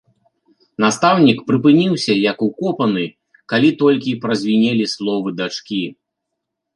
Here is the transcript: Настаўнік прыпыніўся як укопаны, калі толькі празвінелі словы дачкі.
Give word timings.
Настаўнік 0.83 1.39
прыпыніўся 1.49 2.13
як 2.31 2.37
укопаны, 2.47 3.03
калі 3.53 3.69
толькі 3.81 4.15
празвінелі 4.23 4.85
словы 4.95 5.29
дачкі. 5.43 5.79